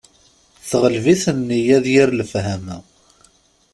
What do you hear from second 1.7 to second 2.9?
d yir lefhama.